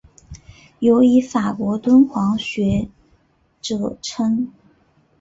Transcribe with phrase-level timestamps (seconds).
[0.79, 2.89] 尤以法国敦煌学
[3.61, 4.51] 着称。